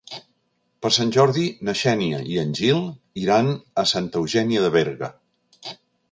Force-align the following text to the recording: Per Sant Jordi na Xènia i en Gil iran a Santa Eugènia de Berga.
Per 0.83 0.89
Sant 0.95 1.09
Jordi 1.17 1.41
na 1.67 1.75
Xènia 1.81 2.21
i 2.35 2.39
en 2.43 2.55
Gil 2.59 2.81
iran 3.25 3.51
a 3.83 3.83
Santa 3.91 4.19
Eugènia 4.23 4.63
de 4.65 4.71
Berga. 4.77 5.11